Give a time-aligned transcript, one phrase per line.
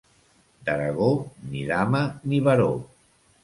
[0.69, 1.11] D'Aragó,
[1.51, 2.69] ni dama ni baró.